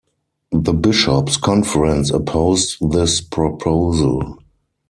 The 0.51 0.73
bishops 0.73 1.37
conference 1.37 2.09
opposed 2.09 2.77
this 2.91 3.21
proposal. 3.21 4.39